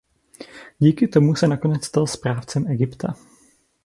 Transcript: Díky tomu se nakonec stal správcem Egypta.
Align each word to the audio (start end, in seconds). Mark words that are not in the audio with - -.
Díky 0.79 1.07
tomu 1.07 1.35
se 1.35 1.47
nakonec 1.47 1.85
stal 1.85 2.07
správcem 2.07 2.67
Egypta. 2.67 3.13